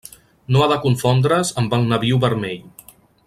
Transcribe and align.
No 0.55 0.63
ha 0.65 0.69
de 0.71 0.77
confondre's 0.85 1.53
amb 1.63 1.77
el 1.79 1.87
nabiu 1.93 2.21
vermell. 2.25 2.67